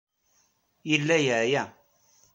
Yella 0.89 1.17
yeɛya. 1.25 1.63